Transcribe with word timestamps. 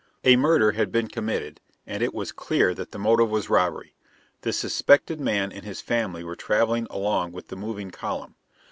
A 0.23 0.35
murder 0.35 0.71
had 0.71 0.91
been 0.91 1.09
committed, 1.09 1.61
and 1.85 2.01
it 2.01 2.11
was 2.11 2.31
clear 2.31 2.73
that 2.73 2.89
the 2.89 2.97
motive 2.97 3.29
was 3.29 3.51
robbery. 3.51 3.93
The 4.41 4.51
suspected 4.51 5.19
man 5.21 5.51
and 5.51 5.63
his 5.63 5.79
family 5.79 6.23
were 6.23 6.35
traveling 6.35 6.87
along 6.89 7.33
with 7.33 7.49
the 7.49 7.55
moving 7.55 7.91
column. 7.91 8.33